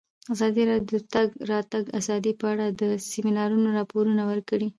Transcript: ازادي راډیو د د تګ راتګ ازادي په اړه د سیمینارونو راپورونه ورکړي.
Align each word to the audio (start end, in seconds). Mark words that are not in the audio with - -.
ازادي 0.33 0.63
راډیو 0.71 0.87
د 0.91 0.93
د 1.01 1.03
تګ 1.13 1.27
راتګ 1.51 1.83
ازادي 1.99 2.33
په 2.39 2.45
اړه 2.53 2.65
د 2.81 2.83
سیمینارونو 3.11 3.67
راپورونه 3.77 4.21
ورکړي. 4.31 4.67